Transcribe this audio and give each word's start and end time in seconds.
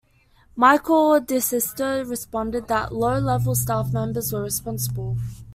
Michael 0.55 1.19
DeSisto 1.21 2.09
responded 2.09 2.67
that, 2.69 2.91
"low-level 2.91 3.53
staff 3.53 3.93
members 3.93 4.33
were 4.33 4.41
responsible". 4.41 5.15